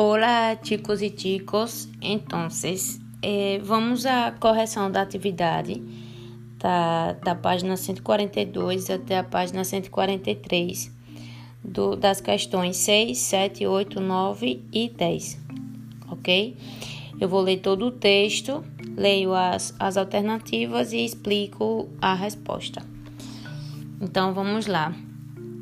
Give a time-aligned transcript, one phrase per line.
[0.00, 1.88] Olá, chicos e chicos.
[2.00, 2.46] Então,
[3.20, 5.82] eh, vamos à correção da atividade
[6.56, 10.96] da, da página 142 até a página 143
[11.64, 15.36] do, das questões 6, 7, 8, 9 e 10.
[16.12, 16.56] Ok?
[17.20, 18.64] Eu vou ler todo o texto,
[18.96, 22.97] leio as, as alternativas e explico a resposta.
[24.00, 24.94] Então, vamos lá.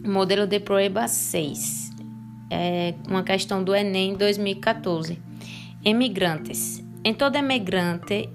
[0.05, 1.91] Modelo de prova 6
[2.51, 5.19] é uma questão do Enem 2014.
[5.85, 6.85] Emigrantes.
[7.03, 8.29] Em todo emigrante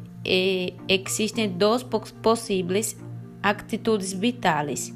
[0.87, 1.83] existem duas
[2.21, 2.97] possíveis
[3.43, 4.93] atitudes vitais.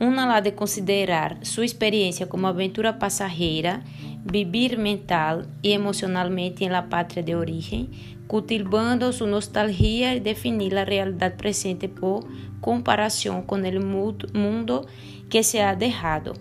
[0.00, 3.82] Uma lá de considerar sua experiência como aventura passageira,
[4.24, 7.90] vivir mental e emocionalmente em la pátria de origem,
[8.32, 12.26] cultivando sua nostalgia e definir a realidade presente por
[12.62, 14.86] comparação com o mundo
[15.28, 16.32] que se ha dejado.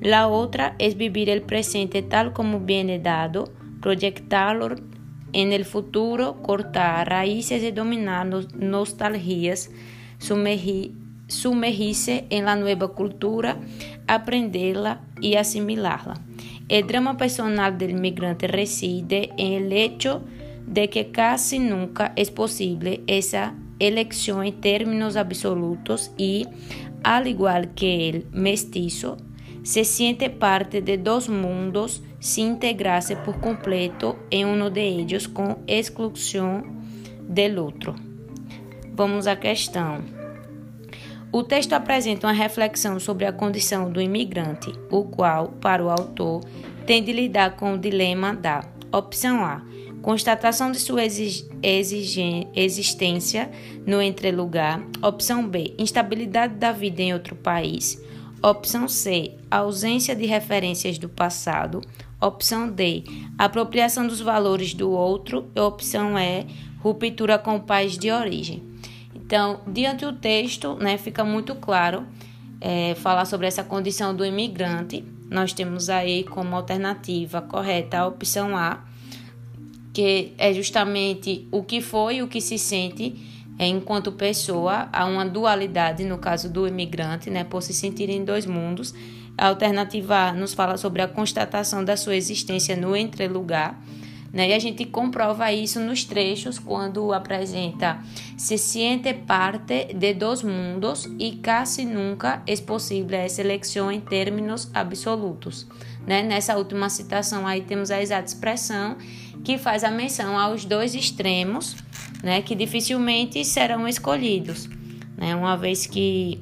[0.00, 4.76] La otra es vivir el presente tal como viene dado, proyectarlo
[5.32, 8.24] en el futuro, cortar raíces y dominar
[8.54, 9.68] nostalgias,
[11.26, 13.56] sumergirse en la nueva cultura,
[14.06, 16.20] aprenderla y asimilarla.
[16.68, 20.41] El drama personal del migrante reside en el hecho de
[20.90, 26.46] que casi nunca es posible esa elección en términos absolutos y,
[27.02, 29.16] al igual que el mestizo,
[29.62, 35.58] se siente parte de dos mundos se integrarse por completo em um de ellos com
[35.66, 36.62] exclusão
[37.20, 37.94] do outro.
[38.94, 40.02] Vamos à questão.
[41.32, 46.44] O texto apresenta uma reflexão sobre a condição do imigrante, o qual, para o autor,
[46.86, 49.62] tem de lidar com o dilema da opção A,
[50.02, 51.02] constatação de sua
[52.52, 53.50] existência
[53.86, 58.02] no entrelugar, opção B, instabilidade da vida em outro país,
[58.44, 61.80] Opção C, ausência de referências do passado.
[62.20, 63.04] Opção D,
[63.38, 65.48] apropriação dos valores do outro.
[65.54, 66.44] E opção E,
[66.80, 68.60] ruptura com o país de origem.
[69.14, 72.04] Então, diante do texto, né, fica muito claro
[72.60, 75.04] é, falar sobre essa condição do imigrante.
[75.30, 78.82] Nós temos aí como alternativa correta a opção A,
[79.92, 83.14] que é justamente o que foi e o que se sente
[83.58, 88.24] é, enquanto pessoa, há uma dualidade no caso do imigrante, né, por se sentir em
[88.24, 88.94] dois mundos.
[89.36, 93.80] A alternativa A nos fala sobre a constatação da sua existência no entrelugar,
[94.32, 98.00] né, e a gente comprova isso nos trechos quando apresenta
[98.36, 104.70] se siente parte de dois mundos e quase nunca é possível essa eleição em termos
[104.72, 105.66] absolutos.
[106.06, 106.22] Né?
[106.22, 108.96] Nessa última citação aí temos a exata expressão
[109.44, 111.76] que faz a menção aos dois extremos
[112.22, 114.68] né, que dificilmente serão escolhidos,
[115.16, 116.40] né, uma vez que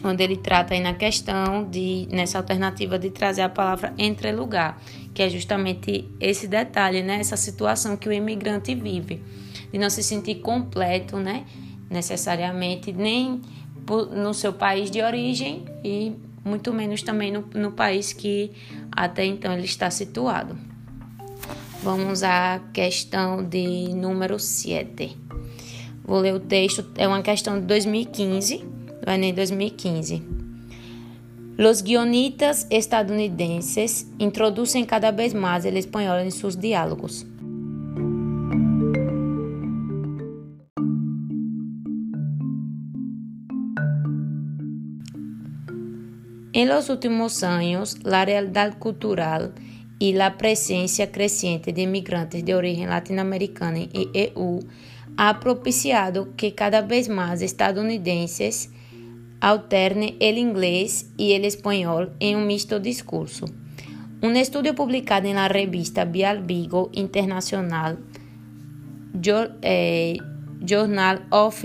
[0.00, 4.80] quando ele trata aí na questão de nessa alternativa de trazer a palavra entre lugar,
[5.12, 9.22] que é justamente esse detalhe, né, essa situação que o imigrante vive,
[9.70, 11.44] de não se sentir completo, né,
[11.90, 13.42] necessariamente nem
[14.12, 16.12] no seu país de origem e
[16.44, 18.50] muito menos também no, no país que
[18.90, 20.56] até então ele está situado.
[21.82, 25.16] Vamos à questão de número 7.
[26.04, 28.58] Vou ler o texto, é uma questão de 2015,
[29.02, 30.22] do Enem 2015.
[31.56, 37.26] Los guionistas estadunidenses introduzem cada vez mais o espanhol em seus diálogos.
[46.52, 49.54] En los últimos años, la realidad cultural
[50.00, 54.60] y la presencia creciente de inmigrantes de origen latinoamericana y EU
[55.16, 58.70] ha propiciado que cada vez más estadounidenses
[59.40, 63.46] alternen el inglés y el español en un mixto discurso.
[64.20, 67.98] Un estudio publicado en la revista Bial Vigo Internacional
[69.62, 70.18] eh,
[70.60, 71.64] Journal of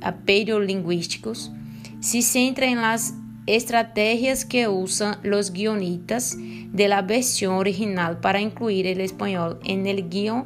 [0.00, 1.52] Appeal Linguísticos
[2.00, 3.14] se centra en las
[3.48, 10.08] estrategias que usan los guionistas de la versión original para incluir el español en el
[10.08, 10.44] guión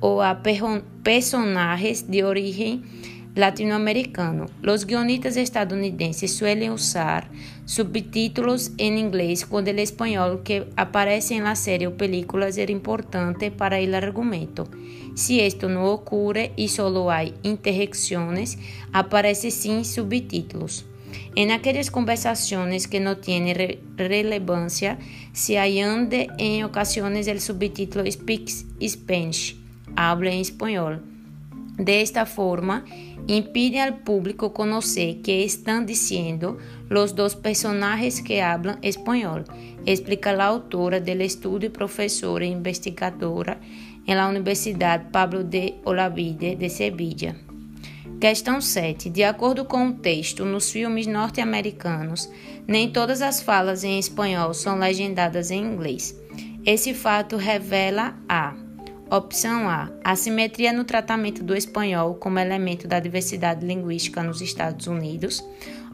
[0.00, 0.42] o a
[1.02, 2.84] personajes de origen
[3.34, 4.46] latinoamericano.
[4.62, 7.30] Los guionistas estadounidenses suelen usar
[7.64, 13.50] subtítulos en inglés cuando el español que aparece en la serie o películas es importante
[13.50, 14.68] para el argumento.
[15.14, 18.58] Si esto no ocurre y solo hay interjecciones,
[18.92, 20.84] aparece sin subtítulos.
[21.34, 24.98] En aquellas conversaciones que no tienen re relevancia,
[25.32, 29.56] se añade en ocasiones el subtítulo Speaks Spanish,
[29.96, 31.02] habla en español.
[31.76, 32.84] Desta forma,
[33.26, 36.56] impide al público conocer que están diciendo
[36.88, 39.44] los dos personajes que hablan español,
[39.84, 43.60] explica la autora del estudio, profesora e investigadora
[44.06, 47.36] en la Universidad Pablo de Olavide de Sevilla.
[48.20, 49.10] Questão 7.
[49.10, 52.30] De acordo com o texto, nos filmes norte-americanos,
[52.66, 56.18] nem todas as falas em espanhol são legendadas em inglês.
[56.64, 58.54] Esse fato revela a
[59.10, 65.44] Opção A: assimetria no tratamento do espanhol como elemento da diversidade linguística nos Estados Unidos.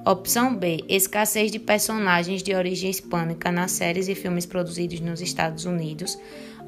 [0.06, 5.64] Opção B: escassez de personagens de origem hispânica nas séries e filmes produzidos nos Estados
[5.64, 6.16] Unidos.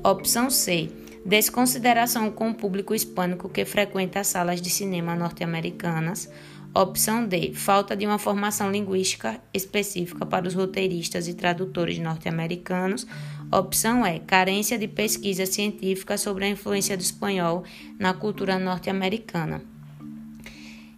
[0.03, 0.91] Opção C:
[1.25, 6.29] desconsideração com o público hispânico que frequenta as salas de cinema norte-americanas.
[6.75, 7.53] Opção D.
[7.55, 13.07] Falta de uma formação linguística específica para os roteiristas e tradutores norte-americanos.
[13.51, 14.19] Opção E.
[14.21, 17.63] Carência de pesquisa científica sobre a influência do espanhol
[17.99, 19.74] na cultura norte-americana.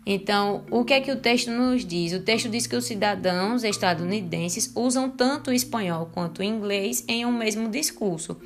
[0.08, 2.12] Então, o que é que o texto nos diz?
[2.12, 7.26] O texto diz que os cidadãos estadunidenses usam tanto o espanhol quanto o inglês em
[7.26, 8.36] um mesmo discurso.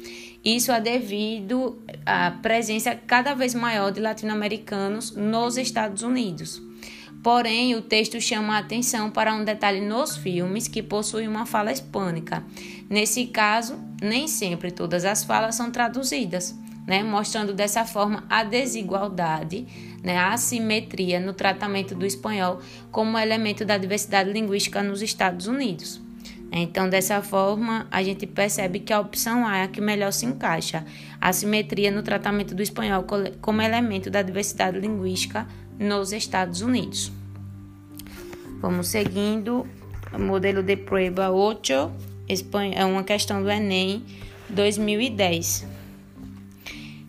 [0.43, 6.63] Isso é devido à presença cada vez maior de latino-americanos nos Estados Unidos.
[7.23, 11.71] Porém, o texto chama a atenção para um detalhe nos filmes que possuem uma fala
[11.71, 12.43] hispânica.
[12.89, 17.03] Nesse caso, nem sempre todas as falas são traduzidas, né?
[17.03, 19.67] mostrando dessa forma a desigualdade,
[20.03, 20.17] né?
[20.17, 22.61] a assimetria no tratamento do espanhol
[22.91, 26.01] como elemento da diversidade linguística nos Estados Unidos.
[26.53, 30.27] Então, dessa forma, a gente percebe que a opção A é a que melhor se
[30.27, 30.85] encaixa.
[31.21, 33.05] A simetria no tratamento do espanhol
[33.41, 35.47] como elemento da diversidade linguística
[35.79, 37.13] nos Estados Unidos.
[38.61, 39.67] Vamos seguindo.
[40.19, 41.93] Modelo de prueba 8
[42.75, 44.05] é uma questão do Enem
[44.49, 45.67] 2010.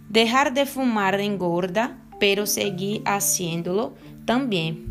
[0.07, 3.93] Dejar de fumar engorda, pero seguir haciéndolo
[4.27, 4.85] também.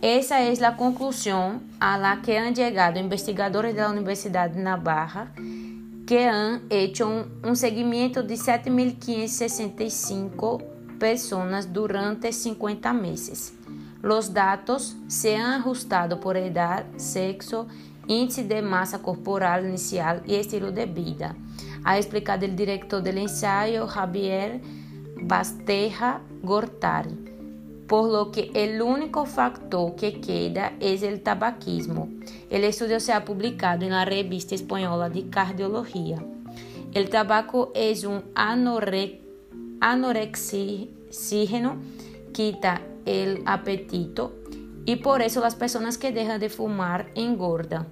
[0.00, 5.34] Esa es la conclusión a la que han llegado investigadores de la Universidad de Navarra
[6.06, 10.64] que han hecho un, un seguimiento de 7.565
[10.98, 13.52] personas durante 50 meses.
[14.00, 17.68] Los datos se han ajustado por edad, sexo,
[18.06, 21.36] índice de masa corporal inicial y estilo de vida.
[21.84, 24.62] Ha explicado el director del ensayo Javier
[25.22, 27.30] Basteja Gortari.
[27.86, 32.08] por lo que el único factor que queda es el tabaquismo.
[32.48, 36.22] El estudio se ha publicado en la revista española de cardiología.
[36.94, 39.22] El tabaco es un anore
[39.80, 41.78] anorexígeno,
[42.32, 44.34] quita el apetito
[44.86, 47.88] y por eso las personas que dejan de fumar engordan.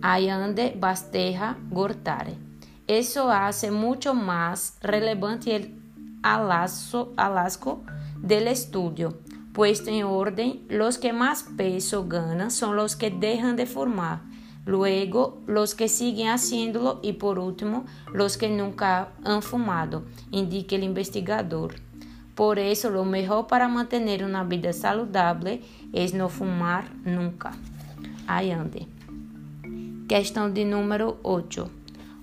[0.00, 2.34] Ayande Basteja Gortare.
[2.86, 5.74] Eso hace mucho más relevante el
[6.22, 7.82] alasco
[8.20, 9.18] del estudio
[9.52, 14.20] Puesto en orden, los que más peso ganan son los que dejan de formar,
[14.64, 17.84] luego los que siguen haciéndolo y por último
[18.14, 21.74] los que nunca han fumado, indica el investigador.
[22.36, 25.62] Por eso lo mejor para mantener una vida saludable
[25.92, 27.50] es no fumar nunca.
[28.28, 28.86] Aí ande.
[30.08, 31.79] Questão de número 8.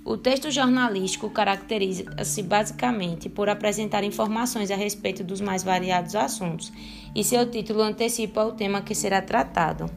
[0.10, 6.72] O texto jornalístico caracteriza-se basicamente por apresentar informações a respeito dos mais variados assuntos,
[7.14, 9.92] e seu título antecipa o tema que será tratado.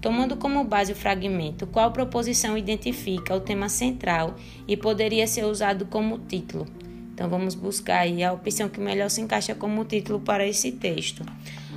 [0.00, 4.34] Tomando como base o fragmento, qual proposição identifica o tema central
[4.66, 6.66] e poderia ser usado como título?
[7.12, 11.22] Então vamos buscar aí a opção que melhor se encaixa como título para esse texto.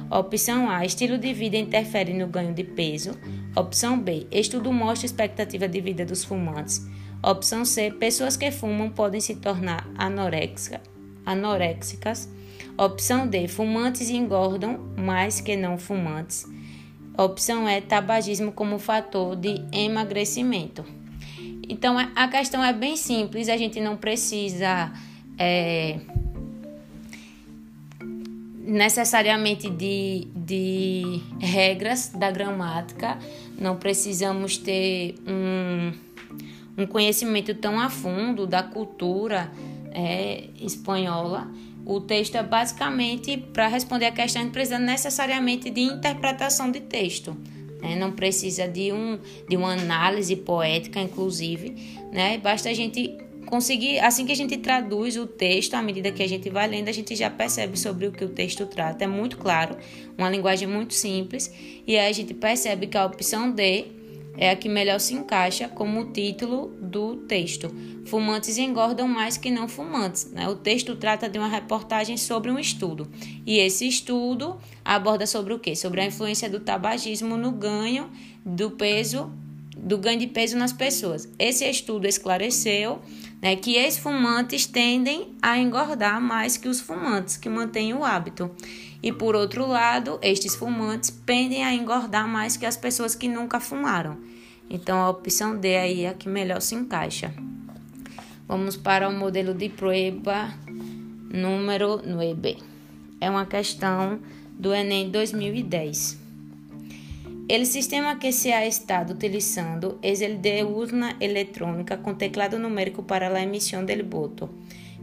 [0.09, 3.19] Opção A: estilo de vida interfere no ganho de peso.
[3.53, 6.87] Opção B: estudo mostra expectativa de vida dos fumantes.
[7.23, 9.87] Opção C: pessoas que fumam podem se tornar
[11.25, 12.29] anoréxicas.
[12.77, 16.45] Opção D: fumantes engordam mais que não fumantes.
[17.17, 20.83] Opção E: tabagismo como fator de emagrecimento.
[21.69, 24.91] Então a questão é bem simples, a gente não precisa
[25.37, 25.99] é,
[28.59, 33.17] necessariamente de, de regras da gramática,
[33.57, 35.93] não precisamos ter um
[36.77, 39.51] um conhecimento tão a fundo da cultura
[39.91, 41.51] é, espanhola.
[41.85, 47.35] O texto é basicamente para responder a questão, não precisa necessariamente de interpretação de texto.
[47.81, 47.95] Né?
[47.95, 51.99] Não precisa de, um, de uma análise poética, inclusive.
[52.11, 52.37] Né?
[52.37, 56.27] Basta a gente conseguir, assim que a gente traduz o texto, à medida que a
[56.27, 59.03] gente vai lendo, a gente já percebe sobre o que o texto trata.
[59.03, 59.77] É muito claro,
[60.17, 61.53] uma linguagem muito simples,
[61.85, 63.85] e aí a gente percebe que a opção D
[64.37, 67.73] é a que melhor se encaixa como título do texto.
[68.05, 70.29] Fumantes engordam mais que não fumantes.
[70.31, 70.47] Né?
[70.47, 73.07] O texto trata de uma reportagem sobre um estudo.
[73.45, 75.75] E esse estudo aborda sobre o quê?
[75.75, 78.09] Sobre a influência do tabagismo no ganho
[78.45, 79.31] do peso,
[79.77, 81.29] do ganho de peso nas pessoas.
[81.37, 82.99] Esse estudo esclareceu
[83.41, 88.49] né, que ex-fumantes tendem a engordar mais que os fumantes que mantêm o hábito.
[89.03, 93.59] E por outro lado, estes fumantes pendem a engordar mais que as pessoas que nunca
[93.59, 94.17] fumaram.
[94.69, 97.33] Então a opção D aí é a que melhor se encaixa.
[98.47, 100.53] Vamos para o modelo de prueba
[101.29, 102.57] número 9.
[103.19, 104.19] É uma questão
[104.57, 106.23] do Enem 2010.
[107.49, 113.03] O sistema que se ha estado utilizando é o de urna eletrônica com teclado numérico
[113.03, 114.49] para a emissão del voto.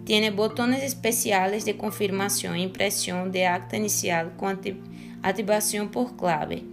[0.04, 4.60] Tiene botones especiales de confirmación e impresión de acta inicial con
[5.22, 6.64] activación por clave.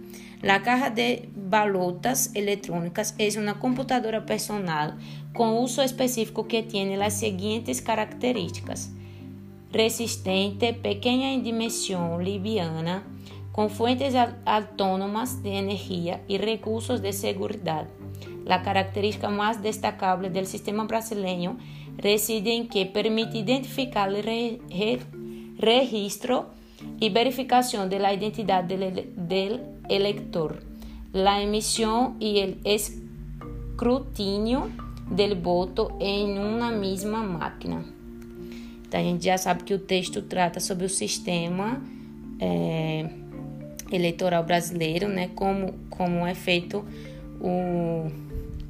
[0.42, 4.96] La caja de balotas electrónicas es una computadora personal
[5.32, 8.90] con uso específico que tiene las siguientes características.
[9.72, 13.02] Resistente, pequeña en dimensión, liviana,
[13.52, 17.88] con fuentes autónomas de energía y recursos de seguridad.
[18.44, 21.58] La característica más destacable del sistema brasileño
[22.02, 25.00] reside em que permite identificar o re, re,
[25.60, 26.46] registro
[27.00, 28.84] e verificação da identidade do
[29.88, 30.62] eleitor,
[31.12, 34.70] a emissão e o escrutínio
[35.10, 37.84] do voto em uma mesma máquina.
[38.86, 41.82] Então, a gente já sabe que o texto trata sobre o sistema
[42.40, 43.10] é,
[43.92, 46.84] eleitoral brasileiro, né, como, como é feito
[47.40, 48.10] o,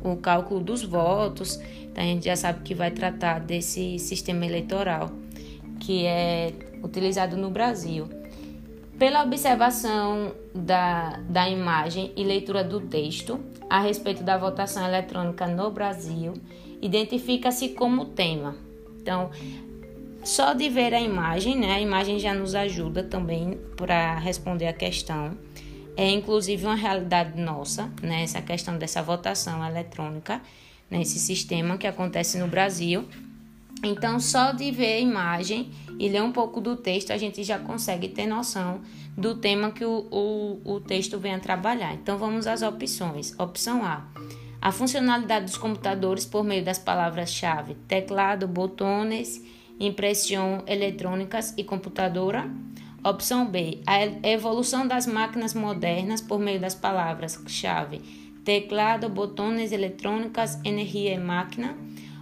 [0.02, 1.60] o cálculo dos votos,
[1.98, 5.10] então, a gente já sabe que vai tratar desse sistema eleitoral
[5.80, 6.52] que é
[6.82, 8.08] utilizado no Brasil.
[8.96, 15.70] Pela observação da, da imagem e leitura do texto a respeito da votação eletrônica no
[15.70, 16.34] Brasil,
[16.80, 18.54] identifica-se como tema.
[19.00, 19.30] Então,
[20.22, 21.72] só de ver a imagem, né?
[21.72, 25.36] A imagem já nos ajuda também para responder a questão.
[25.98, 28.22] É inclusive uma realidade nossa, né?
[28.22, 30.40] Essa questão dessa votação eletrônica
[30.88, 33.04] nesse sistema que acontece no Brasil.
[33.82, 37.58] Então, só de ver a imagem e ler um pouco do texto, a gente já
[37.58, 38.80] consegue ter noção
[39.16, 41.92] do tema que o, o, o texto vem a trabalhar.
[41.94, 43.34] Então, vamos às opções.
[43.36, 44.06] Opção A:
[44.62, 49.42] a funcionalidade dos computadores por meio das palavras-chave teclado, botões,
[49.80, 52.48] impressão eletrônicas e computadora.
[53.08, 58.02] Opção B: a evolução das máquinas modernas por meio das palavras-chave
[58.44, 61.74] teclado, botões eletrônicas, energia e máquina.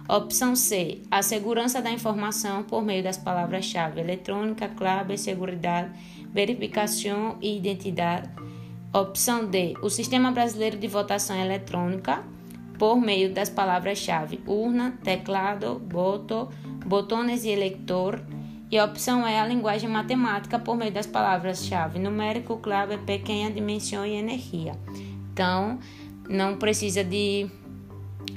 [0.07, 5.91] Opção C, a segurança da informação por meio das palavras-chave eletrônica, clave, segurança,
[6.31, 8.29] verificação e identidade.
[8.93, 12.23] Opção D, o sistema brasileiro de votação eletrônica
[12.79, 16.47] por meio das palavras-chave urna, teclado, voto,
[16.85, 18.21] botões e eleitor.
[18.69, 24.05] E a opção E, a linguagem matemática por meio das palavras-chave numérico, clave, pequena dimensão
[24.05, 24.73] e energia.
[25.31, 25.79] Então,
[26.27, 27.47] não precisa de,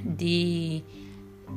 [0.05, 0.83] de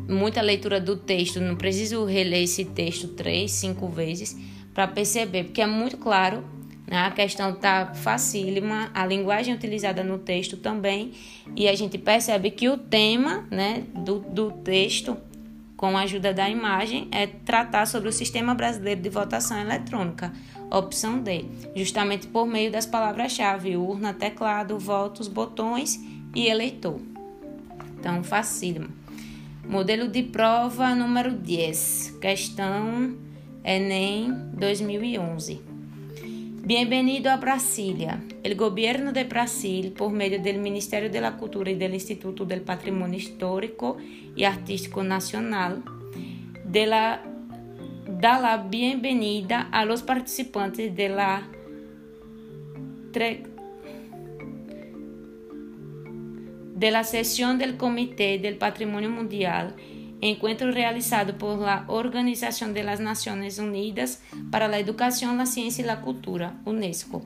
[0.08, 4.36] muita leitura do texto, não preciso reler esse texto três, cinco vezes
[4.74, 6.44] para perceber, porque é muito claro,
[6.88, 6.98] né?
[6.98, 11.12] a questão está facílima, a linguagem utilizada no texto também,
[11.56, 15.15] e a gente percebe que o tema né, do, do texto,
[15.83, 20.31] com a ajuda da imagem, é tratar sobre o Sistema Brasileiro de Votação Eletrônica,
[20.71, 21.43] opção D,
[21.75, 25.99] justamente por meio das palavras-chave urna, teclado, votos, botões
[26.33, 27.01] e eleitor.
[27.99, 28.87] Então, facílimo.
[29.67, 33.17] Modelo de prova número 10, questão
[33.61, 35.73] Enem 2011.
[36.65, 38.24] Bienvenido a Brasília.
[38.41, 43.20] O governo de Brasil, por meio do Ministério da Cultura e do Instituto do Patrimônio
[43.20, 43.98] Histórico
[44.34, 45.84] e Artístico Nacional,
[46.63, 47.22] de la,
[48.08, 51.50] da la bienvenida a los participantes de la
[56.77, 59.75] de la sesión del Comité del Patrimonio Mundial,
[60.30, 66.01] encuentro realizado por la Organización de Naciones Unidas para la Educación, la Ciencia y la
[66.01, 67.22] Cultura, UNESCO,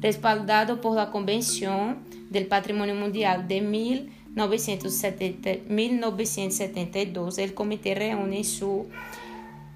[0.00, 1.98] respaldado por la Convención
[2.30, 8.86] del Patrimonio Mundial de 1970, 1972, el comité reúne en su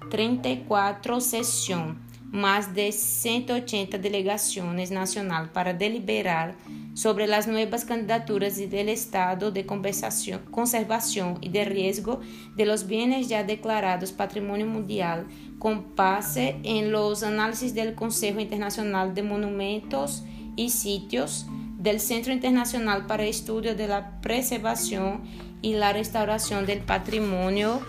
[0.09, 1.99] 34 sesión
[2.33, 6.55] más de 180 delegaciones nacionales para deliberar
[6.95, 12.21] sobre las nuevas candidaturas del estado de conservación y de riesgo
[12.55, 15.27] de los bienes ya declarados Patrimonio Mundial
[15.59, 20.23] con base en los análisis del Consejo Internacional de Monumentos
[20.55, 21.45] y Sitios
[21.77, 25.21] del Centro Internacional para Estudio de la Preservación
[25.61, 27.79] y la Restauración del Patrimonio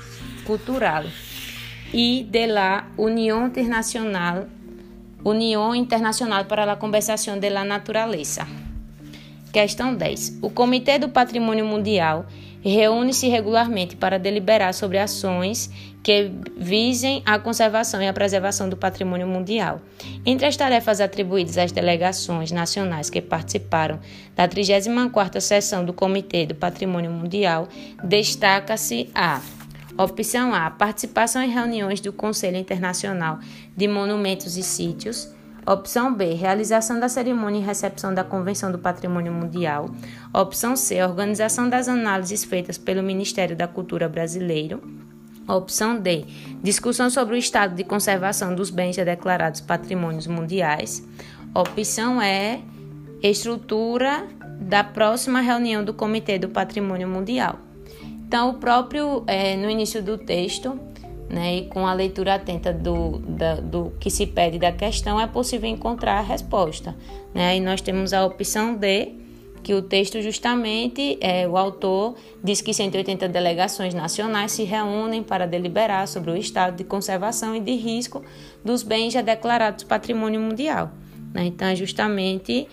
[0.46, 1.10] Cultural
[1.94, 4.48] y de la Unión Internacional,
[5.22, 8.46] União Internacional para a Conservação da Natureza.
[9.52, 10.40] Questão 10.
[10.42, 12.26] O Comitê do Patrimônio Mundial
[12.60, 15.70] reúne-se regularmente para deliberar sobre ações
[16.02, 19.80] que visem a conservação e a preservação do patrimônio mundial.
[20.26, 24.00] Entre as tarefas atribuídas às delegações nacionais que participaram
[24.34, 27.68] da 34ª sessão do Comitê do Patrimônio Mundial,
[28.02, 29.40] destaca-se a
[29.96, 33.38] Opção A: participação em reuniões do Conselho Internacional
[33.76, 35.32] de Monumentos e Sítios.
[35.64, 39.88] Opção B: realização da cerimônia e recepção da Convenção do Patrimônio Mundial.
[40.32, 44.82] Opção C: organização das análises feitas pelo Ministério da Cultura Brasileiro.
[45.46, 46.24] Opção D:
[46.60, 51.06] discussão sobre o estado de conservação dos bens já declarados patrimônios mundiais.
[51.54, 52.60] Opção E:
[53.22, 54.26] estrutura
[54.60, 57.60] da próxima reunião do Comitê do Patrimônio Mundial.
[58.26, 60.78] Então, o próprio, é, no início do texto,
[61.28, 65.26] né, e com a leitura atenta do, da, do que se pede da questão, é
[65.26, 66.96] possível encontrar a resposta.
[67.34, 67.50] Né?
[67.50, 69.14] Aí nós temos a opção D,
[69.62, 75.46] que o texto justamente, é, o autor diz que 180 delegações nacionais se reúnem para
[75.46, 78.22] deliberar sobre o estado de conservação e de risco
[78.62, 80.92] dos bens já declarados patrimônio mundial.
[81.32, 81.46] Né?
[81.46, 82.68] Então, é justamente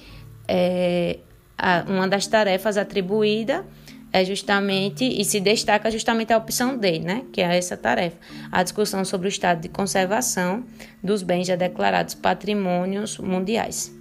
[0.48, 1.20] é,
[1.58, 3.66] a, uma das tarefas atribuída
[4.14, 8.18] é justamente e se destaca justamente a opção D, né, que é essa tarefa,
[8.52, 10.64] a discussão sobre o estado de conservação
[11.02, 13.92] dos bens já declarados patrimônios mundiais.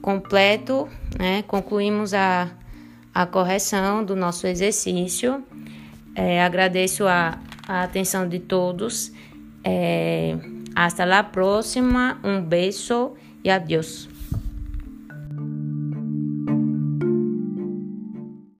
[0.00, 0.88] Completo,
[1.18, 2.50] né, concluímos a,
[3.14, 5.44] a correção do nosso exercício.
[6.14, 9.12] É, agradeço a, a atenção de todos.
[9.62, 10.34] É,
[10.74, 12.18] hasta la próxima.
[12.24, 14.08] Um beijo e adiós.